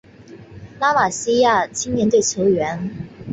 [0.79, 2.89] 拉玛西亚青年队球员